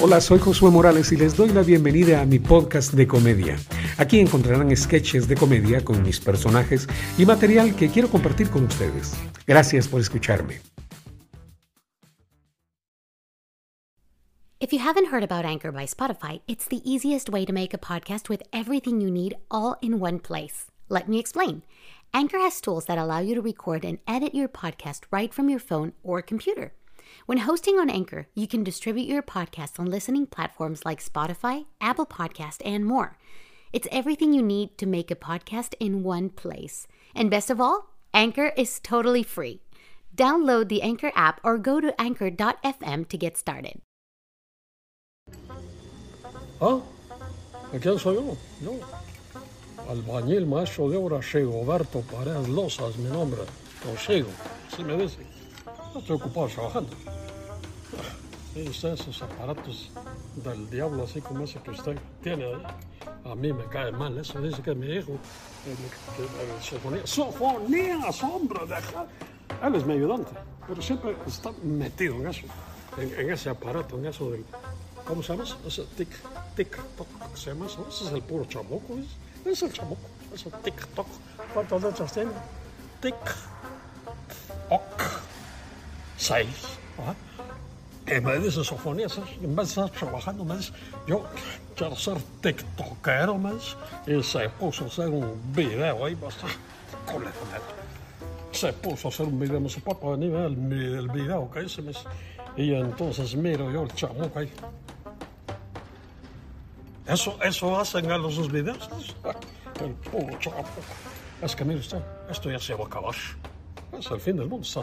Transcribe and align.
Hola, 0.00 0.20
soy 0.20 0.38
Josué 0.38 0.70
Morales 0.70 1.10
y 1.10 1.16
les 1.16 1.36
doy 1.36 1.48
la 1.48 1.64
bienvenida 1.64 2.20
a 2.20 2.24
mi 2.24 2.38
podcast 2.38 2.92
de 2.94 3.08
comedia. 3.08 3.58
Aquí 3.96 4.20
encontrarán 4.20 4.74
sketches 4.76 5.26
de 5.26 5.34
comedia 5.34 5.84
con 5.84 6.04
mis 6.04 6.20
personajes 6.20 6.86
y 7.18 7.26
material 7.26 7.74
que 7.74 7.88
quiero 7.88 8.08
compartir 8.08 8.48
con 8.48 8.62
ustedes. 8.62 9.14
Gracias 9.44 9.88
por 9.88 10.00
escucharme. 10.00 10.60
If 14.60 14.72
you 14.72 14.78
haven't 14.78 15.12
heard 15.12 15.24
about 15.24 15.44
Anchor 15.44 15.72
by 15.72 15.86
Spotify, 15.86 16.42
it's 16.46 16.68
the 16.68 16.80
easiest 16.88 17.28
way 17.28 17.44
to 17.44 17.52
make 17.52 17.74
a 17.74 17.78
podcast 17.78 18.28
with 18.28 18.42
everything 18.52 19.00
you 19.00 19.10
need 19.10 19.36
all 19.50 19.78
in 19.82 20.00
one 20.00 20.20
place. 20.20 20.66
Let 20.88 21.08
me 21.08 21.18
explain. 21.18 21.64
Anchor 22.14 22.38
has 22.38 22.60
tools 22.60 22.84
that 22.84 22.98
allow 22.98 23.18
you 23.18 23.34
to 23.34 23.42
record 23.42 23.84
and 23.84 23.98
edit 24.06 24.32
your 24.32 24.48
podcast 24.48 25.00
right 25.10 25.34
from 25.34 25.48
your 25.48 25.60
phone 25.60 25.92
or 26.04 26.22
computer. 26.22 26.70
When 27.26 27.38
hosting 27.38 27.78
on 27.78 27.90
Anchor, 27.90 28.28
you 28.34 28.46
can 28.46 28.64
distribute 28.64 29.08
your 29.08 29.22
podcast 29.22 29.78
on 29.78 29.86
listening 29.86 30.26
platforms 30.26 30.84
like 30.84 31.04
Spotify, 31.04 31.66
Apple 31.80 32.06
Podcast, 32.06 32.62
and 32.64 32.84
more. 32.84 33.18
It's 33.72 33.88
everything 33.90 34.32
you 34.32 34.42
need 34.42 34.78
to 34.78 34.86
make 34.86 35.10
a 35.10 35.16
podcast 35.16 35.74
in 35.78 36.02
one 36.02 36.30
place. 36.30 36.86
And 37.14 37.30
best 37.30 37.50
of 37.50 37.60
all, 37.60 37.90
Anchor 38.14 38.52
is 38.56 38.80
totally 38.80 39.22
free. 39.22 39.60
Download 40.16 40.68
the 40.68 40.82
Anchor 40.82 41.12
app 41.14 41.40
or 41.44 41.58
go 41.58 41.80
to 41.80 41.92
anchor.fm 42.00 43.08
to 43.08 43.18
get 43.18 43.36
started. 43.36 43.80
¿Ah? 46.60 46.80
¿De 47.72 47.78
quién 47.78 47.98
soy 47.98 48.14
yo? 48.14 48.36
Yo. 48.62 48.80
Albañil, 49.88 50.46
maestro 50.46 50.88
de 50.88 50.96
obra, 50.96 51.20
Rigoberto 51.20 52.00
Paredes 52.02 52.48
Loza 52.48 52.88
es 52.88 52.96
mi 52.96 53.10
nombre. 53.10 53.42
Consigo, 53.82 54.28
así 54.72 54.82
me 54.82 54.96
dice. 54.96 55.37
No 55.92 56.00
estoy 56.00 56.16
ocupado 56.16 56.48
trabajando. 56.48 56.90
Y 58.54 58.68
usted, 58.68 58.92
esos 58.94 59.22
aparatos 59.22 59.90
del 60.36 60.68
diablo, 60.68 61.04
así 61.04 61.20
como 61.20 61.44
ese 61.44 61.60
que 61.60 61.70
usted 61.70 61.98
tiene 62.22 62.44
ahí. 62.44 62.62
A 63.24 63.34
mí 63.34 63.52
me 63.52 63.64
cae 63.66 63.92
mal 63.92 64.16
eso. 64.18 64.40
Dice 64.40 64.62
que 64.62 64.74
mi 64.74 64.86
hijo, 64.86 65.12
eh, 65.12 65.76
eh, 66.18 66.62
sofonía. 66.62 67.06
¡Sofonías, 67.06 68.22
hombre! 68.22 68.60
Deja. 68.66 69.06
Él 69.62 69.74
es 69.74 69.84
mi 69.84 69.94
ayudante, 69.94 70.30
pero 70.66 70.80
siempre 70.80 71.16
está 71.26 71.52
metido 71.62 72.14
en 72.16 72.28
eso. 72.28 72.46
En, 72.96 73.30
ese 73.30 73.50
aparato, 73.50 73.98
en 73.98 74.06
eso 74.06 74.30
del. 74.30 74.44
¿Cómo 75.04 75.22
se 75.22 75.32
llama 75.32 75.44
eso? 75.44 75.58
Ese 75.66 75.84
tic, 75.96 76.08
tic, 76.54 76.76
toc, 76.96 77.06
¿se 77.34 77.50
llama 77.50 77.66
eso? 77.66 77.86
Ese 77.88 78.04
es 78.04 78.12
el 78.12 78.22
puro 78.22 78.44
chamuco, 78.44 78.94
¿ves? 78.94 79.06
Es 79.44 79.62
el 79.62 79.72
chamuco, 79.72 80.02
ese 80.34 80.50
tic, 80.62 80.86
toc. 80.94 81.06
¿Cuántas 81.54 81.82
letras 81.82 82.12
tiene? 82.12 82.30
Tic, 83.00 83.14
toc, 84.68 85.17
seis. 86.28 86.78
¿ah? 86.98 87.14
Y 88.06 88.20
me 88.20 88.38
dice 88.38 88.64
Sofonías, 88.64 89.18
en 89.18 89.54
vez 89.54 89.74
de 89.74 89.84
estar 89.84 89.90
trabajando, 89.90 90.44
dice, 90.54 90.72
yo 91.06 91.24
quiero 91.76 91.96
ser 91.96 92.18
tiktokero, 92.40 93.38
dice. 93.38 93.76
Y 94.06 94.22
se 94.22 94.48
puso 94.50 94.84
a 94.84 94.86
hacer 94.88 95.08
un 95.08 95.40
video 95.54 96.04
ahí, 96.04 96.12
el 96.12 96.32
se 98.52 98.72
puso 98.72 99.08
a 99.08 99.10
hacer 99.10 99.26
un 99.26 99.38
video, 99.38 99.60
me 99.60 99.68
dice, 99.68 99.80
papá, 99.80 100.10
vení, 100.10 100.28
ve 100.28 100.46
el, 100.46 100.72
el 100.98 101.08
video 101.08 101.50
que 101.50 101.64
hice, 101.64 101.82
dice. 101.82 102.00
Y 102.56 102.74
entonces 102.74 103.34
miro 103.34 103.70
yo 103.70 103.82
el 103.82 103.94
chamuco 103.94 104.38
ahí. 104.38 104.50
Eso, 107.06 107.38
eso 107.42 107.78
hacen 107.78 108.10
a 108.10 108.18
los 108.18 108.50
videos. 108.50 108.88
El 109.80 109.92
puro 110.10 110.38
chamuco. 110.38 110.68
Es 111.42 111.54
que 111.54 111.64
mire 111.64 111.80
usted, 111.80 112.02
esto 112.30 112.50
ya 112.50 112.58
se 112.58 112.74
va 112.74 112.84
a 112.84 112.86
acabar. 112.86 113.14
Es 113.92 114.10
el 114.10 114.20
fin 114.20 114.36
del 114.36 114.48
mundo, 114.48 114.66
está. 114.66 114.82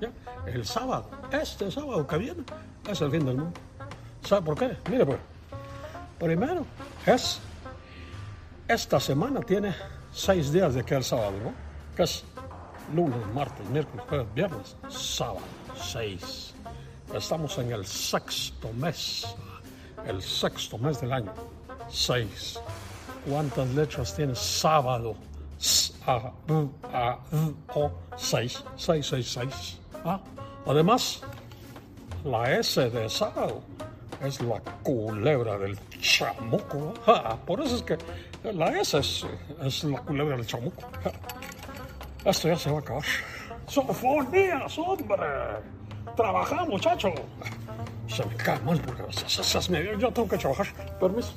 ¿ya? 0.00 0.10
El 0.46 0.64
sábado, 0.64 1.10
este 1.30 1.70
sábado 1.70 2.06
que 2.06 2.18
viene, 2.18 2.44
es 2.88 3.00
el 3.00 3.10
fin 3.10 3.24
del 3.24 3.36
mundo. 3.36 3.60
¿Sabe 4.22 4.42
por 4.42 4.58
qué? 4.58 4.76
Mire, 4.90 5.06
pues. 5.06 5.18
Primero, 6.18 6.64
es. 7.06 7.40
Esta 8.66 9.00
semana 9.00 9.40
tiene 9.40 9.74
seis 10.12 10.52
días 10.52 10.74
de 10.74 10.84
que 10.84 10.94
el 10.94 11.04
sábado, 11.04 11.32
¿no? 11.42 11.52
Que 11.96 12.02
es 12.02 12.24
lunes, 12.94 13.18
martes, 13.34 13.66
miércoles, 13.70 14.04
jueves, 14.08 14.34
viernes, 14.34 14.76
sábado, 14.88 15.40
seis. 15.76 16.54
Estamos 17.14 17.56
en 17.58 17.72
el 17.72 17.86
sexto 17.86 18.70
mes, 18.74 19.26
el 20.06 20.20
sexto 20.20 20.76
mes 20.76 21.00
del 21.00 21.12
año, 21.12 21.32
seis. 21.88 22.58
¿Cuántas 23.26 23.68
letras 23.70 24.14
tiene 24.14 24.34
sábado? 24.34 25.16
A, 26.08 26.32
B, 26.46 26.68
A, 26.90 27.18
V, 27.30 27.54
O, 27.74 27.92
seis, 28.16 28.64
seis, 28.76 29.06
seis, 29.06 29.30
seis. 29.30 29.78
¿Ah? 30.06 30.18
Además, 30.66 31.20
la 32.24 32.50
S 32.50 32.88
de 32.88 33.10
sábado 33.10 33.60
es 34.24 34.40
la 34.40 34.58
culebra 34.82 35.58
del 35.58 35.78
chamuco. 36.00 36.94
Ah, 37.06 37.36
por 37.46 37.60
eso 37.60 37.76
es 37.76 37.82
que 37.82 37.98
la 38.42 38.70
S 38.80 38.96
es, 38.96 39.26
es 39.62 39.84
la 39.84 40.00
culebra 40.00 40.36
del 40.36 40.46
chamuco. 40.46 40.82
Esto 42.24 42.48
ya 42.48 42.56
se 42.56 42.70
va 42.70 42.78
a 42.78 42.80
acabar. 42.80 43.04
¡Sofonías, 43.66 44.78
hombre! 44.78 45.26
¡Trabaja, 46.16 46.64
muchacho! 46.64 47.12
Se 48.08 48.24
me 48.24 48.34
cae 48.34 48.58
mal 48.60 48.80
porque 48.80 49.02
yo 49.98 50.10
tengo 50.10 50.26
que 50.26 50.38
trabajar. 50.38 50.66
Permiso. 50.98 51.34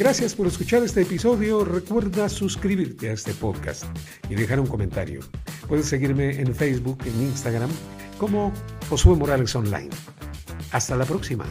Gracias 0.00 0.34
por 0.34 0.46
escuchar 0.46 0.82
este 0.82 1.02
episodio. 1.02 1.62
Recuerda 1.62 2.30
suscribirte 2.30 3.10
a 3.10 3.12
este 3.12 3.34
podcast 3.34 3.84
y 4.30 4.34
dejar 4.34 4.58
un 4.58 4.66
comentario. 4.66 5.20
Puedes 5.68 5.84
seguirme 5.84 6.40
en 6.40 6.54
Facebook, 6.54 7.00
en 7.04 7.20
Instagram, 7.20 7.68
como 8.16 8.50
Josué 8.88 9.14
Morales 9.14 9.54
Online. 9.54 9.90
Hasta 10.72 10.96
la 10.96 11.04
próxima. 11.04 11.44